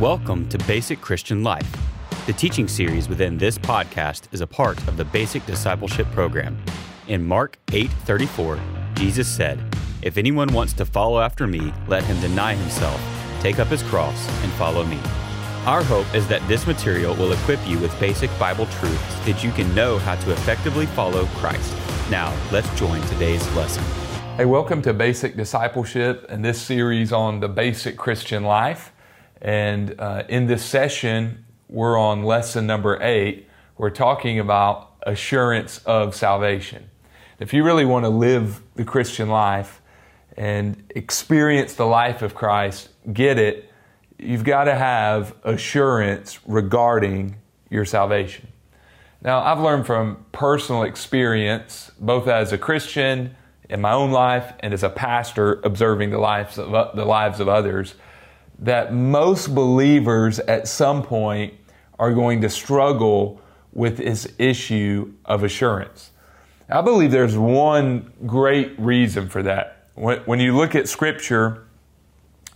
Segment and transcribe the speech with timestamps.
[0.00, 1.74] Welcome to Basic Christian Life.
[2.26, 6.62] The teaching series within this podcast is a part of the Basic Discipleship Program.
[7.08, 8.58] In Mark 8:34,
[8.92, 9.58] Jesus said,
[10.02, 13.00] "If anyone wants to follow after me, let him deny himself,
[13.40, 14.98] take up his cross, and follow me."
[15.64, 19.50] Our hope is that this material will equip you with basic Bible truths that you
[19.50, 21.72] can know how to effectively follow Christ.
[22.10, 23.82] Now, let's join today's lesson.
[24.36, 28.92] Hey, welcome to Basic Discipleship and this series on the basic Christian life.
[29.40, 33.48] And uh, in this session, we're on lesson number eight.
[33.76, 36.90] We're talking about assurance of salvation.
[37.38, 39.82] If you really want to live the Christian life
[40.36, 43.70] and experience the life of Christ, get it,
[44.18, 47.36] you've got to have assurance regarding
[47.70, 48.48] your salvation.
[49.22, 53.34] Now, I've learned from personal experience, both as a Christian
[53.68, 57.48] in my own life and as a pastor observing the lives of, the lives of
[57.48, 57.94] others,
[58.58, 61.54] that most believers at some point
[61.98, 63.40] are going to struggle
[63.72, 66.10] with this issue of assurance.
[66.68, 69.88] I believe there's one great reason for that.
[69.94, 71.66] When, when you look at Scripture,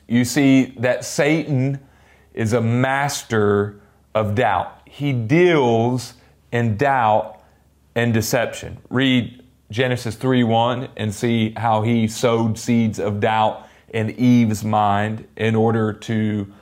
[0.08, 1.78] you see that Satan
[2.34, 3.80] is a master
[4.14, 4.80] of doubt.
[4.86, 6.14] He deals
[6.50, 7.42] in doubt
[7.94, 8.78] and deception.
[8.88, 15.26] Read Genesis 3 1 and see how he sowed seeds of doubt in Eve's mind
[15.36, 16.52] in order to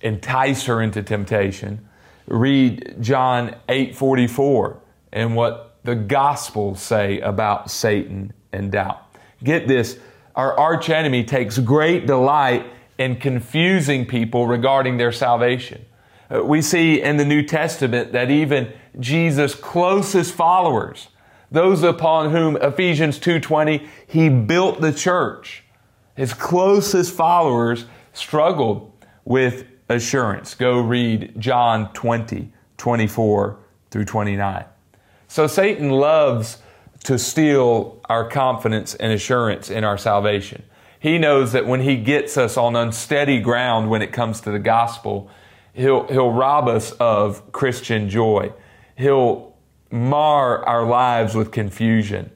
[0.00, 1.88] entice her into temptation.
[2.26, 4.78] Read John 8 44
[5.12, 9.02] and what the Gospels say about Satan and doubt.
[9.42, 9.98] Get this
[10.34, 12.66] our arch enemy takes great delight
[12.98, 15.84] in confusing people regarding their salvation.
[16.32, 21.08] Uh, we see in the New Testament that even Jesus' closest followers,
[21.50, 25.61] those upon whom Ephesians 2:20 he built the church,
[26.16, 28.92] his closest followers struggled
[29.24, 30.54] with assurance.
[30.54, 33.58] Go read John 20, 24
[33.90, 34.64] through 29.
[35.28, 36.58] So Satan loves
[37.04, 40.62] to steal our confidence and assurance in our salvation.
[41.00, 44.58] He knows that when he gets us on unsteady ground when it comes to the
[44.58, 45.28] gospel,
[45.72, 48.52] he'll, he'll rob us of Christian joy.
[48.96, 49.52] He'll
[49.90, 52.30] mar our lives with confusion.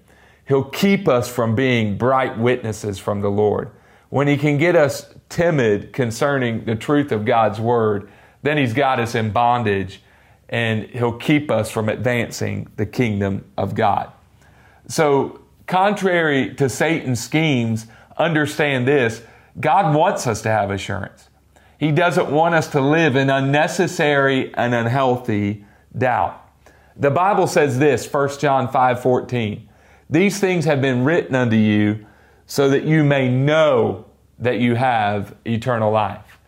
[0.46, 3.70] He'll keep us from being bright witnesses from the Lord.
[4.08, 8.08] When he can get us timid concerning the truth of God's word,
[8.42, 10.00] then he's got us in bondage
[10.48, 14.12] and he'll keep us from advancing the kingdom of God.
[14.86, 17.86] So, contrary to Satan's schemes,
[18.16, 19.22] understand this
[19.58, 21.28] God wants us to have assurance.
[21.78, 25.64] He doesn't want us to live in unnecessary and unhealthy
[25.96, 26.42] doubt.
[26.96, 29.65] The Bible says this, 1 John 5 14.
[30.08, 32.06] These things have been written unto you
[32.46, 34.06] so that you may know
[34.38, 36.38] that you have eternal life.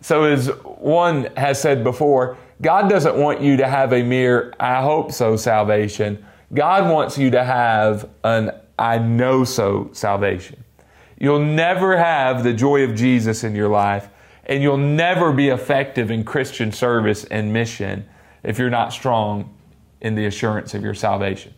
[0.00, 4.82] So, as one has said before, God doesn't want you to have a mere I
[4.82, 6.24] hope so salvation.
[6.54, 10.62] God wants you to have an I know so salvation.
[11.18, 14.08] You'll never have the joy of Jesus in your life,
[14.44, 18.08] and you'll never be effective in Christian service and mission
[18.44, 19.54] if you're not strong
[20.00, 21.52] in the assurance of your salvation.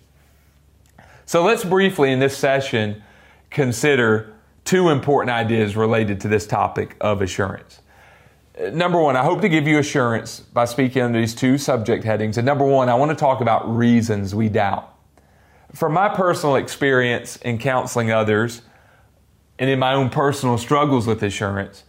[1.30, 3.04] So let's briefly in this session
[3.50, 7.82] consider two important ideas related to this topic of assurance.
[8.72, 12.36] Number one, I hope to give you assurance by speaking under these two subject headings.
[12.36, 14.92] And number one, I want to talk about reasons we doubt.
[15.72, 18.62] From my personal experience in counseling others
[19.56, 21.84] and in my own personal struggles with assurance,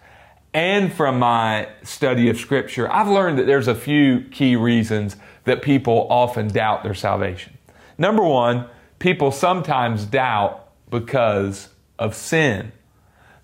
[0.54, 5.16] and from my study of Scripture, I've learned that there's a few key reasons
[5.46, 7.58] that people often doubt their salvation.
[7.98, 8.68] Number one,
[9.02, 12.72] people sometimes doubt because of sin.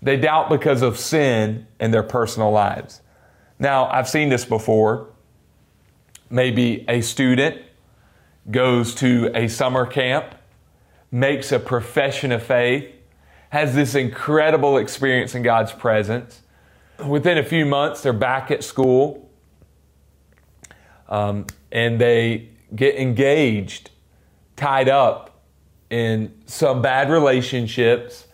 [0.01, 3.01] They doubt because of sin in their personal lives.
[3.57, 5.09] Now, I've seen this before.
[6.29, 7.59] Maybe a student
[8.51, 10.35] goes to a summer camp,
[11.11, 12.93] makes a profession of faith,
[13.49, 16.41] has this incredible experience in God's presence.
[17.05, 19.27] Within a few months, they're back at school
[21.09, 23.89] um, and they get engaged,
[24.55, 25.36] tied up
[25.89, 28.27] in some bad relationships,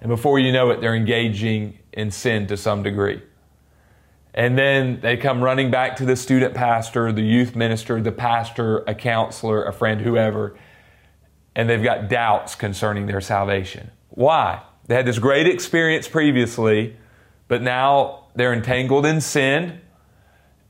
[0.00, 3.22] and before you know it, they're engaging in sin to some degree.
[4.34, 8.78] And then they come running back to the student pastor, the youth minister, the pastor,
[8.86, 10.56] a counselor, a friend, whoever,
[11.54, 13.92] and they've got doubts concerning their salvation.
[14.10, 14.62] Why?
[14.86, 16.96] They had this great experience previously,
[17.46, 19.80] but now they're entangled in sin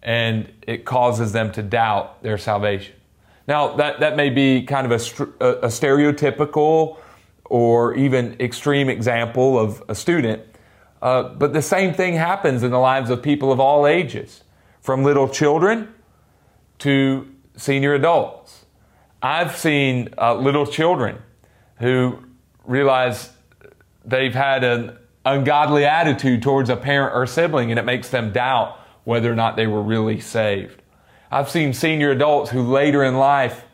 [0.03, 2.95] and it causes them to doubt their salvation.
[3.47, 6.97] Now, that, that may be kind of a, a stereotypical
[7.45, 10.43] or even extreme example of a student
[11.03, 14.43] Uh, but the same thing happens in the lives of people of all ages,
[14.81, 15.93] from little children
[16.79, 18.65] to senior adults.
[19.21, 21.19] I've seen uh, little children
[21.79, 22.19] who
[22.65, 23.33] realize
[24.03, 24.97] they've had an
[25.27, 29.57] ungodly attitude towards a parent or sibling and it makes them doubt whether or not
[29.57, 30.81] they were really saved.
[31.35, 33.65] I've seen senior adults who later in life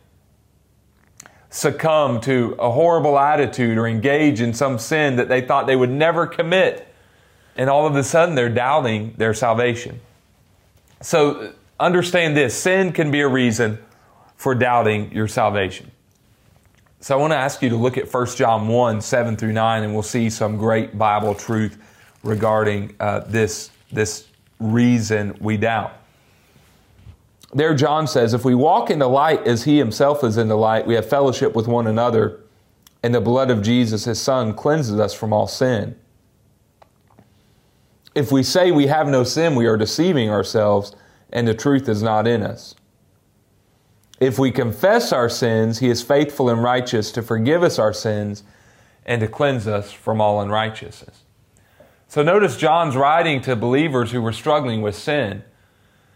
[1.50, 5.90] succumb to a horrible attitude or engage in some sin that they thought they would
[5.90, 6.88] never commit.
[7.56, 10.00] And all of a sudden they're doubting their salvation.
[11.02, 13.78] So understand this sin can be a reason
[14.36, 15.90] for doubting your salvation.
[17.00, 19.82] So I want to ask you to look at 1 John 1 7 through 9,
[19.82, 21.76] and we'll see some great Bible truth
[22.22, 24.28] regarding uh, this, this
[24.60, 25.99] reason we doubt.
[27.52, 30.56] There, John says, If we walk in the light as he himself is in the
[30.56, 32.40] light, we have fellowship with one another,
[33.02, 35.96] and the blood of Jesus, his son, cleanses us from all sin.
[38.14, 40.94] If we say we have no sin, we are deceiving ourselves,
[41.32, 42.74] and the truth is not in us.
[44.20, 48.42] If we confess our sins, he is faithful and righteous to forgive us our sins
[49.06, 51.22] and to cleanse us from all unrighteousness.
[52.06, 55.42] So notice John's writing to believers who were struggling with sin.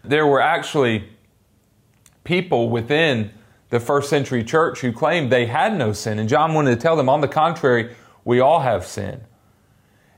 [0.03, 1.09] There were actually
[2.25, 3.31] people within
[3.69, 6.19] the first century church who claimed they had no sin.
[6.19, 7.95] And John wanted to tell them, on the contrary,
[8.25, 9.21] we all have sin.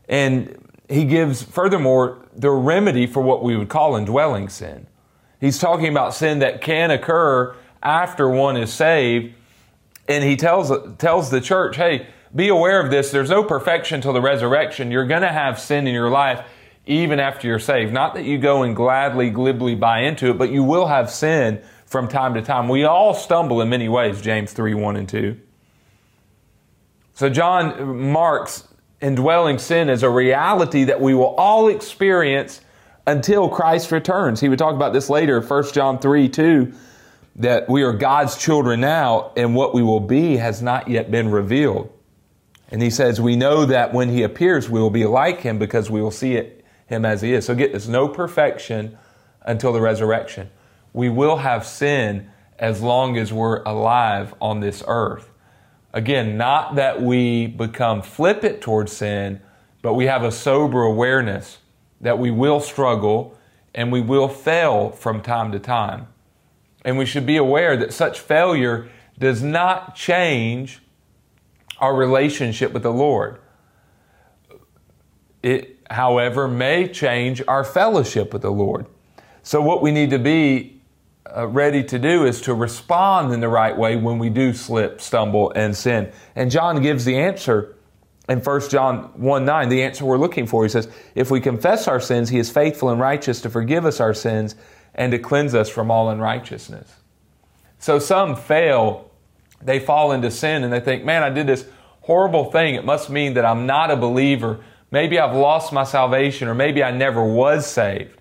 [0.10, 0.58] And
[0.90, 4.88] he gives, furthermore, the remedy for what we would call indwelling sin.
[5.40, 9.34] He's talking about sin that can occur after one is saved.
[10.08, 13.12] And he tells, tells the church, hey, be aware of this.
[13.12, 14.92] There's no perfection till the resurrection.
[14.92, 16.46] You're going to have sin in your life
[16.86, 17.94] even after you're saved.
[17.94, 21.62] Not that you go and gladly, glibly buy into it, but you will have sin
[21.88, 22.70] from time to time.
[22.70, 25.40] We all stumble in many ways, James 3 1 and 2.
[27.16, 28.68] So John marks
[29.02, 32.62] indwelling sin as a reality that we will all experience
[33.08, 34.40] until Christ returns.
[34.40, 36.74] He would talk about this later, 1 John 3 2
[37.38, 41.30] that we are God's children now and what we will be has not yet been
[41.30, 41.92] revealed.
[42.70, 45.90] And he says, We know that when he appears, we will be like him because
[45.90, 47.46] we will see it, him as he is.
[47.46, 48.98] So get this no perfection
[49.44, 50.50] until the resurrection.
[50.98, 55.30] We will have sin as long as we're alive on this earth.
[55.94, 59.40] Again, not that we become flippant towards sin,
[59.84, 61.60] but we have a sober awareness
[62.02, 63.38] that we will struggle
[63.76, 66.08] and we will fail from time to time.
[66.84, 68.90] And we should be aware that such failure
[69.20, 70.82] does not change
[71.78, 73.40] our relationship with the Lord.
[75.44, 78.88] It, however, may change our fellowship with the Lord.
[79.44, 80.77] So, what we need to be
[81.36, 85.02] uh, ready to do is to respond in the right way when we do slip,
[85.02, 86.12] stumble, and sin.
[86.36, 87.76] And John gives the answer
[88.30, 90.64] in 1 John 1 9, the answer we're looking for.
[90.64, 94.00] He says, If we confess our sins, he is faithful and righteous to forgive us
[94.00, 94.56] our sins
[94.94, 96.94] and to cleanse us from all unrighteousness.
[97.80, 99.12] So some fail,
[99.62, 101.66] they fall into sin and they think, man, I did this
[102.02, 102.76] horrible thing.
[102.76, 104.60] It must mean that I'm not a believer.
[104.92, 108.20] Maybe I've lost my salvation or maybe I never was saved.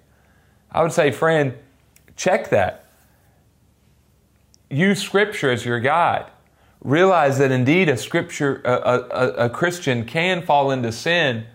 [0.71, 1.55] I would say, friend,
[2.17, 2.86] check that.
[4.71, 6.27] Use Scripture as your guide.
[6.83, 11.47] Realize that indeed a Scripture, a, a, a Christian can fall into sin,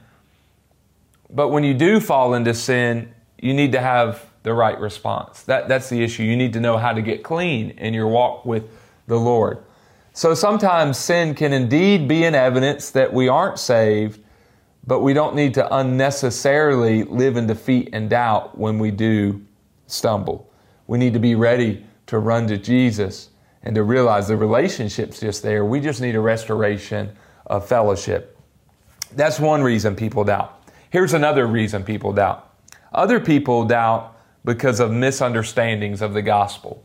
[1.29, 5.43] but when you do fall into sin, you need to have the right response.
[5.43, 6.23] That, that's the issue.
[6.23, 8.63] You need to know how to get clean in your walk with
[9.07, 9.63] the Lord.
[10.13, 14.19] So sometimes sin can indeed be an evidence that we aren't saved,
[14.85, 19.41] but we don't need to unnecessarily live in defeat and doubt when we do
[19.87, 20.51] stumble.
[20.87, 23.29] We need to be ready to run to Jesus
[23.63, 25.63] and to realize the relationship's just there.
[25.63, 27.15] We just need a restoration
[27.45, 28.37] of fellowship.
[29.15, 30.61] That's one reason people doubt.
[30.89, 32.53] Here's another reason people doubt.
[32.91, 34.13] Other people doubt
[34.43, 36.83] because of misunderstandings of the gospel.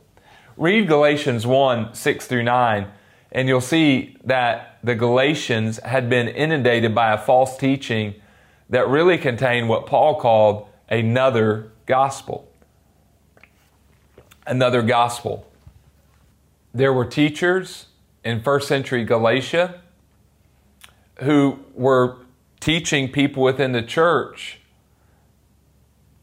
[0.56, 2.86] Read Galatians 1 6 through 9,
[3.32, 8.14] and you'll see that the Galatians had been inundated by a false teaching
[8.70, 12.48] that really contained what Paul called another gospel.
[14.46, 15.46] Another gospel.
[16.72, 17.86] There were teachers
[18.24, 19.80] in first century Galatia
[21.20, 22.18] who were
[22.60, 24.60] teaching people within the church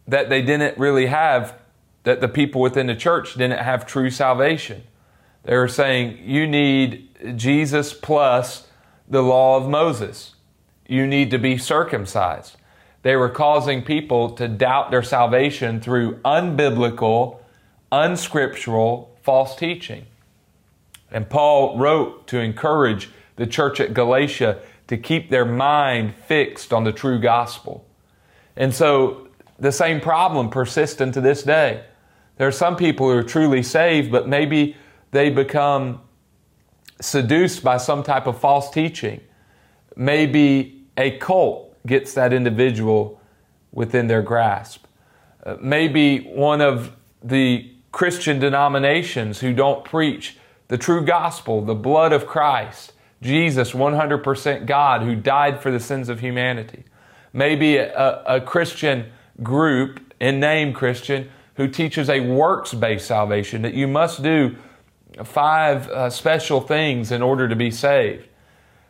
[0.08, 1.56] that they didn't really have,
[2.04, 4.84] that the people within the church didn't have true salvation.
[5.44, 8.68] They were saying, you need Jesus plus
[9.08, 10.36] the law of Moses.
[10.88, 12.58] You need to be circumcised.
[13.02, 17.40] They were causing people to doubt their salvation through unbiblical,
[17.94, 20.06] unscriptural, false teaching.
[21.12, 26.84] And Paul wrote to encourage the church at Galatia to keep their mind fixed on
[26.84, 27.86] the true gospel.
[28.56, 29.28] And so
[29.60, 31.84] the same problem persists into this day.
[32.38, 34.76] There are some people who are truly saved, but maybe
[35.12, 36.02] they become
[37.00, 39.22] seduced by some type of false teaching.
[39.96, 43.22] Maybe a cult gets that individual
[43.72, 44.86] within their grasp.
[45.46, 52.12] Uh, maybe one of the Christian denominations who don't preach the true gospel, the blood
[52.12, 56.86] of Christ, Jesus, 100% God, who died for the sins of humanity.
[57.32, 59.12] Maybe a, a Christian
[59.44, 64.56] group, in name Christian, who teaches a works based salvation, that you must do
[65.24, 68.28] five uh, special things in order to be saved.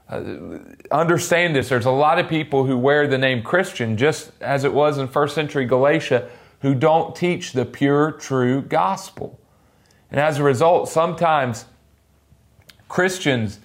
[0.07, 0.59] Uh,
[0.91, 4.73] understand this there's a lot of people who wear the name Christian, just as it
[4.73, 6.29] was in first century Galatia,
[6.63, 9.37] who don't teach the pure, true gospel.
[10.09, 11.65] And as a result, sometimes
[12.87, 13.59] Christians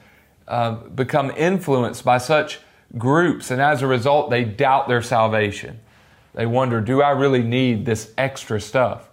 [0.49, 2.59] uh, become influenced by such
[2.97, 5.79] groups, and as a result, they doubt their salvation.
[6.35, 9.09] They wonder, do I really need this extra stuff?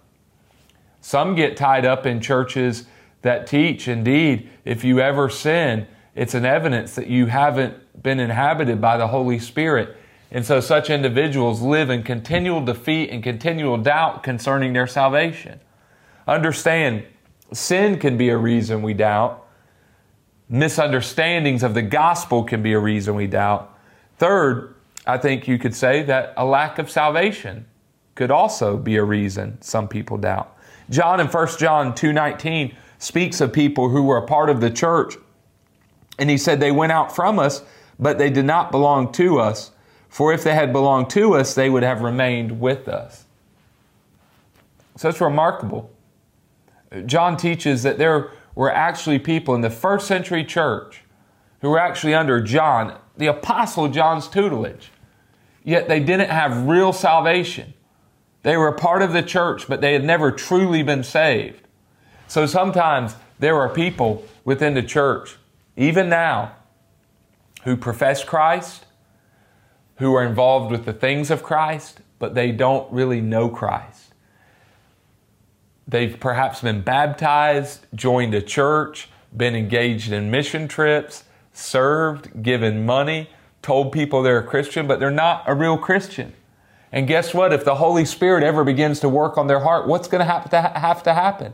[1.00, 2.86] Some get tied up in churches
[3.22, 8.80] that teach, indeed, if you ever sin, it's an evidence that you haven't been inhabited
[8.80, 9.96] by the Holy Spirit.
[10.36, 15.60] And so such individuals live in continual defeat and continual doubt concerning their salvation.
[16.28, 17.04] Understand,
[17.54, 19.48] sin can be a reason we doubt.
[20.50, 23.78] Misunderstandings of the gospel can be a reason we doubt.
[24.18, 24.74] Third,
[25.06, 27.64] I think you could say that a lack of salvation
[28.14, 30.54] could also be a reason some people doubt.
[30.90, 35.16] John in 1 John 2:19 speaks of people who were a part of the church
[36.18, 37.62] and he said they went out from us
[37.98, 39.70] but they did not belong to us
[40.08, 43.24] for if they had belonged to us they would have remained with us.
[44.96, 45.90] So it's remarkable.
[47.04, 51.02] John teaches that there were actually people in the first century church
[51.60, 54.90] who were actually under John, the apostle John's tutelage
[55.66, 57.74] yet they didn't have real salvation.
[58.42, 61.60] They were a part of the church, but they had never truly been saved.
[62.28, 65.36] So sometimes there are people within the church,
[65.76, 66.54] even now,
[67.64, 68.85] who profess Christ,
[69.96, 74.12] who are involved with the things of Christ, but they don't really know Christ.
[75.88, 83.30] They've perhaps been baptized, joined a church, been engaged in mission trips, served, given money,
[83.62, 86.32] told people they're a Christian, but they're not a real Christian.
[86.92, 87.52] And guess what?
[87.52, 90.50] If the Holy Spirit ever begins to work on their heart, what's going to have
[91.02, 91.52] to, happen?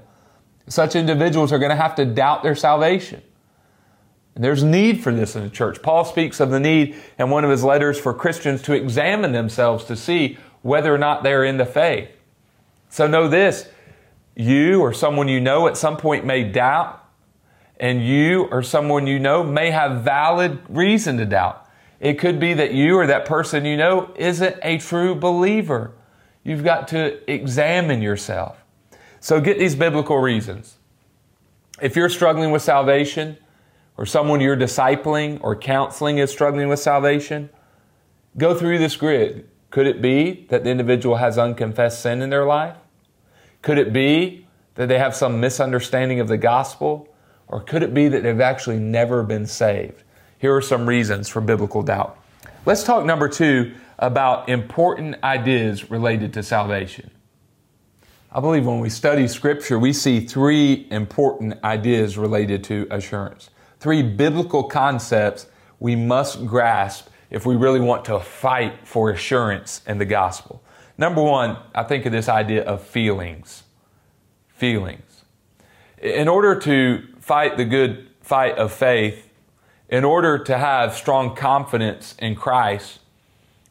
[0.68, 3.22] Such individuals are going to have to doubt their salvation.
[4.34, 5.82] And there's need for this in the church.
[5.82, 9.84] Paul speaks of the need in one of his letters for Christians to examine themselves
[9.84, 12.08] to see whether or not they're in the faith.
[12.88, 13.68] So know this
[14.34, 16.98] you or someone you know at some point may doubt,
[17.78, 21.68] and you or someone you know may have valid reason to doubt.
[22.00, 25.92] It could be that you or that person you know isn't a true believer.
[26.44, 28.56] You've got to examine yourself.
[29.20, 30.76] So get these biblical reasons.
[31.80, 33.36] If you're struggling with salvation,
[34.02, 37.48] or someone you're discipling or counseling is struggling with salvation,
[38.36, 39.48] go through this grid.
[39.70, 42.76] Could it be that the individual has unconfessed sin in their life?
[43.62, 44.44] Could it be
[44.74, 47.14] that they have some misunderstanding of the gospel?
[47.46, 50.02] Or could it be that they've actually never been saved?
[50.36, 52.18] Here are some reasons for biblical doubt.
[52.66, 57.08] Let's talk number two about important ideas related to salvation.
[58.32, 63.50] I believe when we study Scripture, we see three important ideas related to assurance.
[63.82, 65.48] Three biblical concepts
[65.80, 70.62] we must grasp if we really want to fight for assurance in the gospel.
[70.96, 73.64] Number one, I think of this idea of feelings.
[74.50, 75.24] Feelings.
[76.00, 79.28] In order to fight the good fight of faith,
[79.88, 83.00] in order to have strong confidence in Christ,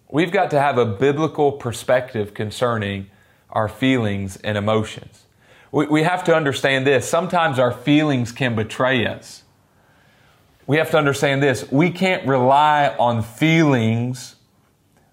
[0.09, 3.09] we've got to have a biblical perspective concerning
[3.49, 5.23] our feelings and emotions.
[5.71, 7.07] We, we have to understand this.
[7.07, 9.43] Sometimes our feelings can betray us.
[10.67, 11.69] We have to understand this.
[11.71, 14.35] We can't rely on feelings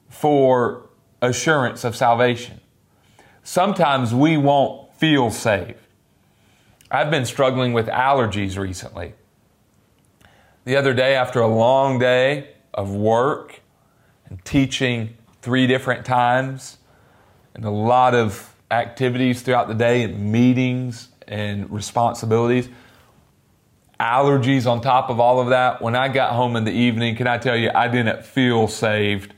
[0.09, 0.89] for
[1.23, 2.61] assurance of salvation.
[3.43, 5.79] Sometimes we won't feel saved.
[6.91, 9.15] I've been struggling with allergies recently
[10.65, 13.61] the other day after a long day of work
[14.29, 16.77] and teaching three different times
[17.55, 22.69] and a lot of activities throughout the day and meetings and responsibilities.
[24.01, 25.83] Allergies on top of all of that.
[25.83, 29.35] When I got home in the evening, can I tell you, I didn't feel saved.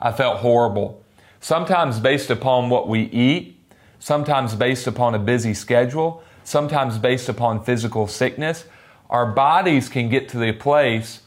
[0.00, 1.04] I felt horrible.
[1.40, 3.58] Sometimes based upon what we eat,
[3.98, 8.64] sometimes based upon a busy schedule, sometimes based upon physical sickness,
[9.10, 11.22] our bodies can get to the place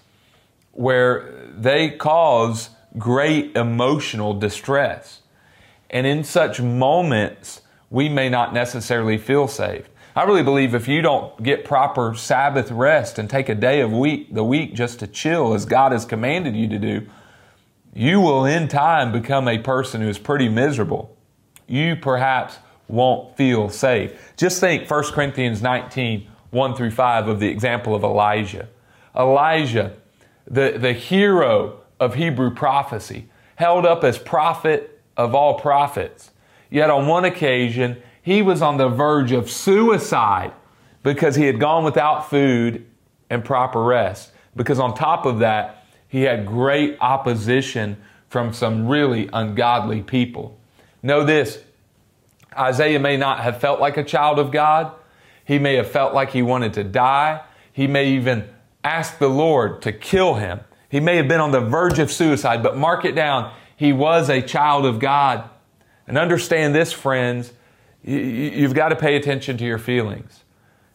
[0.71, 5.21] where they cause great emotional distress.
[5.89, 9.89] And in such moments, we may not necessarily feel saved.
[10.15, 13.91] I really believe if you don't get proper Sabbath rest and take a day of
[13.91, 17.07] week, the week just to chill as God has commanded you to do,
[17.93, 21.15] you will in time become a person who is pretty miserable.
[21.67, 24.33] You perhaps won't feel safe.
[24.35, 28.67] Just think 1 Corinthians 19, 1 through 5 of the example of Elijah.
[29.15, 29.93] Elijah,
[30.47, 36.31] the, the hero of Hebrew prophecy, held up as prophet of all prophets.
[36.71, 40.53] Yet on one occasion, he was on the verge of suicide
[41.03, 42.85] because he had gone without food
[43.29, 44.31] and proper rest.
[44.55, 47.97] Because on top of that, he had great opposition
[48.27, 50.59] from some really ungodly people.
[51.01, 51.59] Know this
[52.57, 54.93] Isaiah may not have felt like a child of God.
[55.45, 57.41] He may have felt like he wanted to die.
[57.71, 58.49] He may even
[58.83, 60.59] ask the Lord to kill him.
[60.89, 63.53] He may have been on the verge of suicide, but mark it down.
[63.75, 65.49] He was a child of God.
[66.07, 67.53] And understand this, friends,
[68.03, 70.43] you've got to pay attention to your feelings.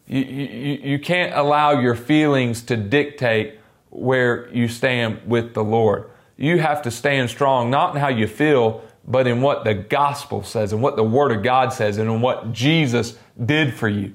[0.07, 3.59] You, you, can't allow your feelings to dictate
[3.89, 6.09] where you stand with the Lord.
[6.37, 10.43] You have to stand strong, not in how you feel, but in what the gospel
[10.43, 14.13] says and what the Word of God says and in what Jesus did for you.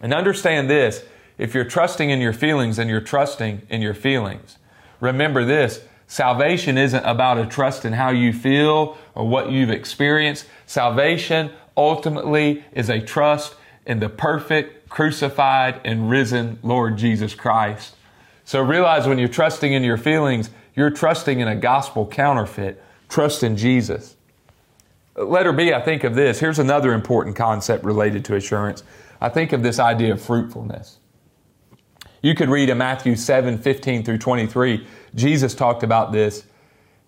[0.00, 1.04] And understand this
[1.38, 4.58] if you're trusting in your feelings, then you're trusting in your feelings.
[5.00, 10.46] Remember this salvation isn't about a trust in how you feel or what you've experienced.
[10.66, 13.54] Salvation ultimately is a trust
[13.86, 17.94] in the perfect, crucified, and risen Lord Jesus Christ.
[18.44, 22.82] So realize when you're trusting in your feelings, you're trusting in a gospel counterfeit.
[23.08, 24.16] Trust in Jesus.
[25.16, 26.40] Letter B, I think of this.
[26.40, 28.82] Here's another important concept related to assurance.
[29.20, 30.98] I think of this idea of fruitfulness.
[32.20, 34.86] You could read in Matthew 7 15 through 23.
[35.14, 36.44] Jesus talked about this.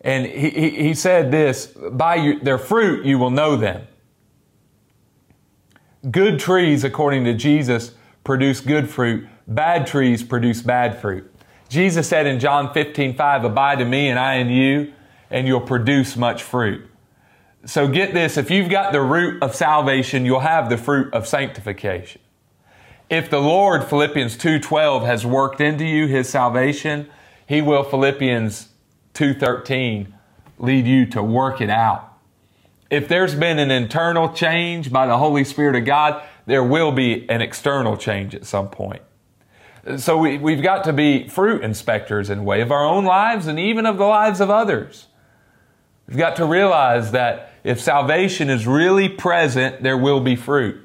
[0.03, 3.87] And he, he, he said this By your, their fruit you will know them.
[6.11, 9.27] Good trees, according to Jesus, produce good fruit.
[9.49, 11.33] Bad trees produce bad fruit.
[11.69, 14.93] Jesus said in John 15 5, Abide in me and I in you,
[15.31, 16.89] and you'll produce much fruit.
[17.65, 21.27] So get this if you've got the root of salvation, you'll have the fruit of
[21.27, 22.21] sanctification.
[23.11, 27.09] If the Lord, Philippians 2:12 has worked into you his salvation,
[27.47, 28.69] he will Philippians
[29.15, 30.13] 2:13
[30.59, 32.06] lead you to work it out.
[32.91, 37.29] If there's been an internal change by the Holy Spirit of God, there will be
[37.29, 39.03] an external change at some point.
[39.97, 43.47] So we, we've got to be fruit inspectors in a way of our own lives
[43.47, 45.07] and even of the lives of others.
[46.09, 50.81] We've got to realize that if salvation is really present, there will be fruit.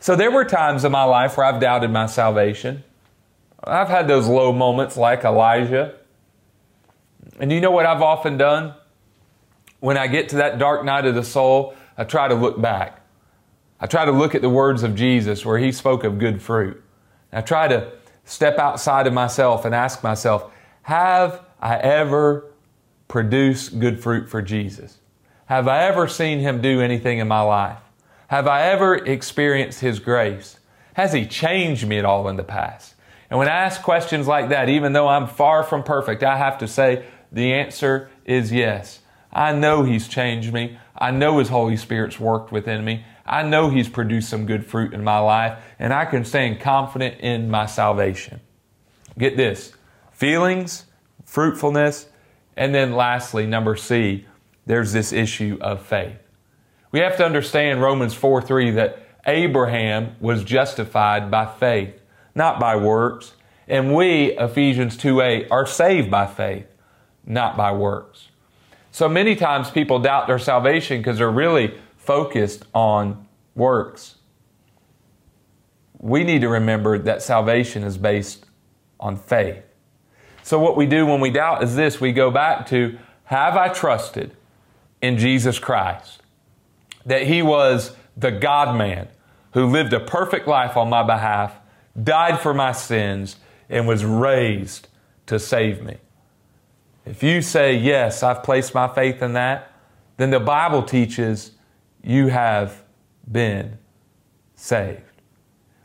[0.00, 2.82] So there were times in my life where I've doubted my salvation.
[3.62, 5.94] I've had those low moments like Elijah.
[7.38, 8.74] And you know what I've often done?
[9.80, 13.00] When I get to that dark night of the soul, I try to look back.
[13.80, 16.82] I try to look at the words of Jesus where he spoke of good fruit.
[17.32, 17.92] I try to
[18.24, 20.50] step outside of myself and ask myself,
[20.82, 22.50] have I ever
[23.08, 24.98] produced good fruit for Jesus?
[25.46, 27.78] Have I ever seen him do anything in my life?
[28.28, 30.58] Have I ever experienced His grace?
[30.94, 32.94] Has He changed me at all in the past?
[33.30, 36.58] And when I ask questions like that, even though I'm far from perfect, I have
[36.58, 39.00] to say the answer is yes.
[39.36, 40.78] I know He's changed me.
[40.96, 43.04] I know His Holy Spirit's worked within me.
[43.26, 47.20] I know He's produced some good fruit in my life, and I can stand confident
[47.20, 48.40] in my salvation.
[49.18, 49.74] Get this
[50.10, 50.86] feelings,
[51.26, 52.08] fruitfulness,
[52.56, 54.26] and then lastly, number C,
[54.64, 56.16] there's this issue of faith.
[56.90, 62.00] We have to understand Romans 4 3 that Abraham was justified by faith,
[62.34, 63.34] not by works.
[63.68, 66.68] And we, Ephesians 2 8, are saved by faith,
[67.26, 68.28] not by works.
[68.96, 74.14] So many times people doubt their salvation because they're really focused on works.
[75.98, 78.46] We need to remember that salvation is based
[78.98, 79.62] on faith.
[80.42, 83.68] So, what we do when we doubt is this we go back to Have I
[83.68, 84.34] trusted
[85.02, 86.22] in Jesus Christ?
[87.04, 89.08] that he was the God man
[89.52, 91.54] who lived a perfect life on my behalf,
[92.02, 93.36] died for my sins,
[93.68, 94.88] and was raised
[95.26, 95.98] to save me.
[97.06, 99.72] If you say, Yes, I've placed my faith in that,
[100.16, 101.52] then the Bible teaches
[102.02, 102.82] you have
[103.30, 103.78] been
[104.54, 105.00] saved.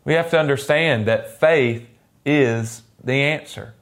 [0.04, 1.88] We have to understand that faith
[2.26, 3.76] is the answer.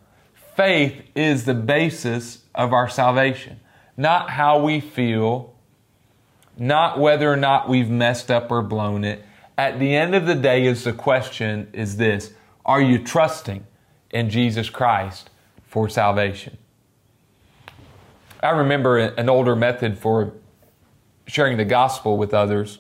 [0.56, 3.60] Faith is the basis of our salvation,
[3.96, 5.56] not how we feel
[6.60, 9.24] not whether or not we've messed up or blown it.
[9.58, 12.34] At the end of the day, is the question is this
[12.66, 13.66] Are you trusting
[14.12, 15.30] in Jesus Christ
[15.64, 16.58] for salvation?
[18.42, 20.34] I remember an older method for
[21.28, 22.80] sharing the gospel with others.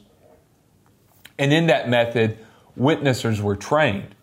[1.37, 2.37] And in that method,
[2.77, 4.15] witnessers were trained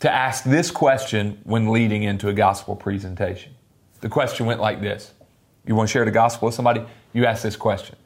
[0.00, 3.54] to ask this question when leading into a gospel presentation.
[4.00, 5.12] The question went like this
[5.64, 6.84] You want to share the gospel with somebody?
[7.12, 7.96] You ask this question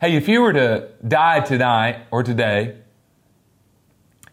[0.00, 2.76] Hey, if you were to die tonight or today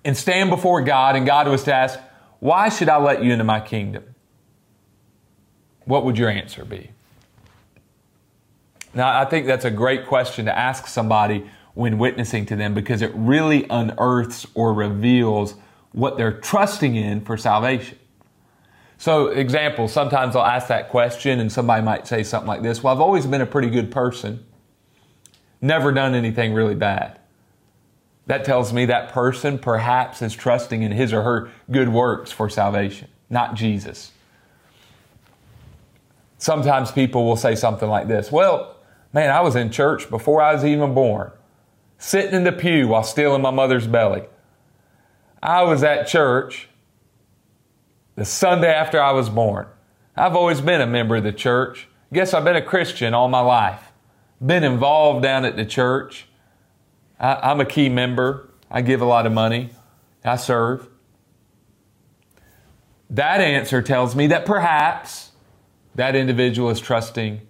[0.04, 2.00] and stand before God, and God was to ask,
[2.40, 4.04] Why should I let you into my kingdom?
[5.86, 6.92] What would your answer be?
[8.94, 13.02] Now, I think that's a great question to ask somebody when witnessing to them because
[13.02, 15.56] it really unearths or reveals
[15.92, 17.98] what they're trusting in for salvation.
[18.98, 22.94] So, example, sometimes I'll ask that question and somebody might say something like this Well,
[22.94, 24.46] I've always been a pretty good person,
[25.62, 27.20] never done anything really bad.
[28.26, 32.50] That tells me that person perhaps is trusting in his or her good works for
[32.50, 34.12] salvation, not Jesus.
[36.38, 38.76] Sometimes people will say something like this Well,
[39.14, 41.32] man, I was in church before I was even born,
[41.98, 44.24] sitting in the pew while still in my mother's belly.
[45.42, 46.68] I was at church
[48.16, 49.68] the Sunday after I was born.
[50.16, 51.88] I've always been a member of the church.
[52.12, 53.94] Guess I've been a Christian all my life.
[54.46, 56.28] Been involved down at the church.
[57.20, 58.50] I, am a key member.
[58.70, 59.70] I give a lot of money.
[60.24, 60.90] I serve.
[63.10, 65.32] That answer tells me that perhaps
[65.96, 67.42] that individual is trusting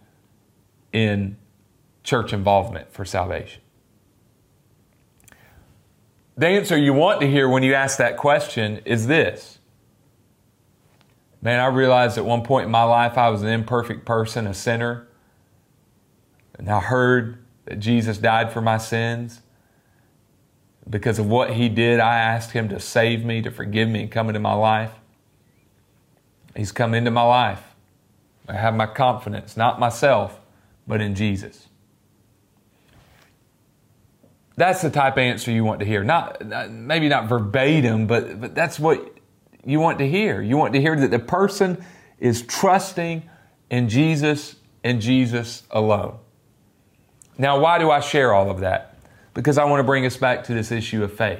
[0.93, 1.37] in
[2.09, 3.61] church involvement for salvation.
[6.35, 9.59] The answer you want to hear when you ask that question is this
[11.41, 14.53] Man, I realized at one point in my life I was an imperfect person, a
[14.53, 15.07] sinner.
[16.57, 19.41] And I heard that Jesus died for my sins.
[20.89, 24.11] Because of what he did, I asked him to save me, to forgive me, and
[24.11, 24.91] come into my life.
[26.55, 27.63] He's come into my life.
[28.47, 30.41] I have my confidence, not myself,
[30.87, 31.68] but in Jesus.
[34.59, 36.03] That's the type of answer you want to hear.
[36.03, 39.17] Not, maybe not verbatim, but, but that's what
[39.65, 40.41] you want to hear.
[40.41, 41.81] You want to hear that the person
[42.19, 43.23] is trusting
[43.69, 46.17] in Jesus and Jesus alone.
[47.37, 48.97] Now, why do I share all of that?
[49.33, 51.39] Because I want to bring us back to this issue of faith.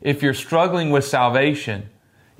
[0.00, 1.90] If you're struggling with salvation,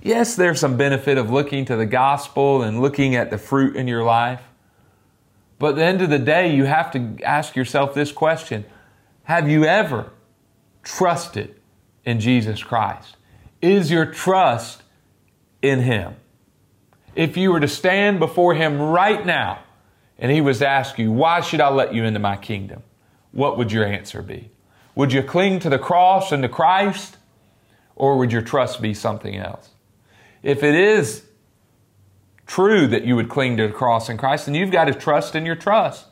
[0.00, 3.86] yes, there's some benefit of looking to the gospel and looking at the fruit in
[3.86, 4.40] your life.
[5.58, 8.64] But at the end of the day, you have to ask yourself this question
[9.24, 10.10] have you ever
[10.82, 11.60] trusted
[12.04, 13.16] in Jesus Christ?
[13.60, 14.82] Is your trust
[15.60, 16.16] in Him?
[17.14, 19.60] If you were to stand before Him right now
[20.18, 22.82] and He was to ask you, Why should I let you into my kingdom?
[23.30, 24.50] What would your answer be?
[24.94, 27.16] Would you cling to the cross and to Christ?
[27.96, 29.70] Or would your trust be something else?
[30.42, 31.24] If it is
[32.46, 35.34] true that you would cling to the cross and Christ, then you've got to trust
[35.34, 36.06] in your trust.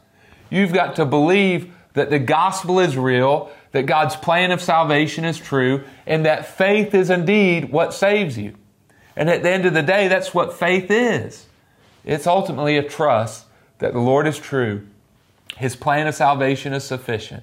[0.48, 5.38] You've got to believe that the gospel is real, that God's plan of salvation is
[5.38, 8.54] true, and that faith is indeed what saves you.
[9.16, 11.46] And at the end of the day, that's what faith is.
[12.04, 13.46] It's ultimately a trust
[13.78, 14.86] that the Lord is true,
[15.56, 17.42] His plan of salvation is sufficient,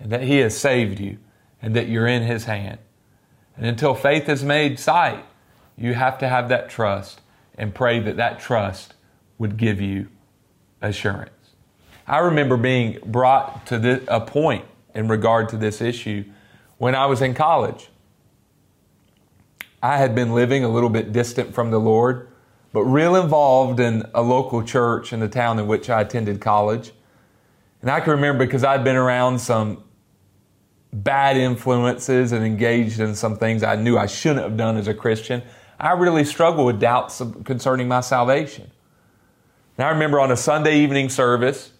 [0.00, 1.18] and that He has saved you,
[1.62, 2.78] and that you're in His hand.
[3.56, 5.24] And until faith is made sight,
[5.76, 7.20] you have to have that trust
[7.56, 8.94] and pray that that trust
[9.38, 10.08] would give you
[10.82, 11.30] assurance.
[12.06, 14.64] I remember being brought to this, a point
[14.94, 16.24] in regard to this issue
[16.78, 17.88] when I was in college.
[19.82, 22.28] I had been living a little bit distant from the Lord,
[22.72, 26.92] but real involved in a local church in the town in which I attended college.
[27.82, 29.84] And I can remember because I'd been around some
[30.92, 34.94] bad influences and engaged in some things I knew I shouldn't have done as a
[34.94, 35.42] Christian.
[35.78, 38.70] I really struggled with doubts concerning my salvation.
[39.76, 41.73] And I remember on a Sunday evening service,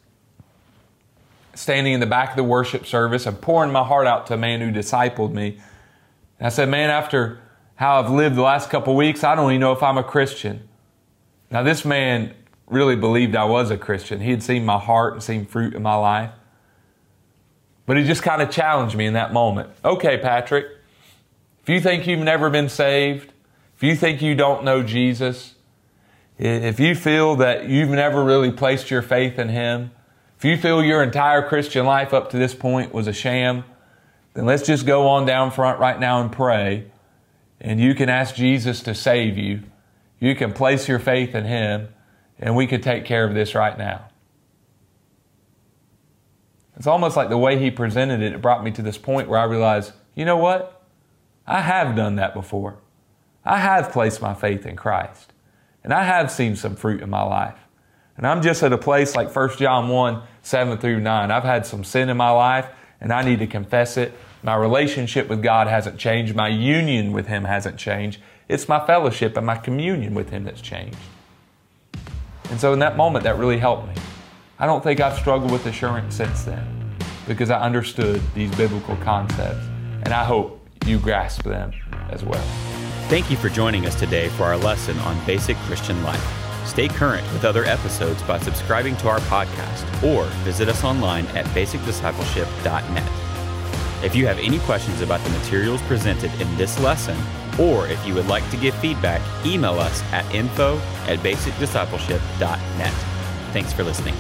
[1.55, 4.37] standing in the back of the worship service and pouring my heart out to a
[4.37, 5.61] man who discipled me.
[6.39, 7.41] And I said, Man, after
[7.77, 10.69] how I've lived the last couple weeks, I don't even know if I'm a Christian.
[11.51, 12.35] Now, this man
[12.67, 14.21] really believed I was a Christian.
[14.21, 16.31] He had seen my heart and seen fruit in my life.
[17.87, 19.71] But he just kind of challenged me in that moment.
[19.85, 20.67] Okay, Patrick,
[21.63, 23.33] if you think you've never been saved,
[23.77, 25.55] if you think you don't know Jesus,
[26.39, 29.91] if you feel that you've never really placed your faith in Him,
[30.45, 33.65] if you feel your entire Christian life up to this point was a sham,
[34.35, 36.85] then let's just go on down front right now and pray.
[37.63, 39.63] And you can ask Jesus to save you.
[40.21, 41.89] You can place your faith in Him,
[42.39, 44.09] and we can take care of this right now.
[46.77, 49.41] It's almost like the way he presented it, it brought me to this point where
[49.41, 50.85] I realized, you know what?
[51.47, 52.81] I have done that before.
[53.47, 55.33] I have placed my faith in Christ,
[55.83, 57.57] and I have seen some fruit in my life.
[58.19, 61.31] And I'm just at a place like 1 John 1 7 through 9.
[61.31, 62.69] I've had some sin in my life
[63.01, 64.13] and I need to confess it.
[64.43, 66.35] My relationship with God hasn't changed.
[66.35, 68.21] My union with Him hasn't changed.
[68.47, 70.99] It's my fellowship and my communion with Him that's changed.
[72.51, 73.95] And so in that moment, that really helped me.
[74.59, 76.95] I don't think I've struggled with assurance since then
[77.27, 79.65] because I understood these biblical concepts.
[80.05, 81.73] And I hope you grasp them
[82.11, 82.45] as well.
[83.09, 86.44] Thank you for joining us today for our lesson on basic Christian life.
[86.65, 91.45] Stay current with other episodes by subscribing to our podcast or visit us online at
[91.47, 94.05] basicdiscipleship.net.
[94.05, 97.17] If you have any questions about the materials presented in this lesson,
[97.59, 102.93] or if you would like to give feedback, email us at info at basicdiscipleship.net.
[103.53, 104.15] Thanks for listening.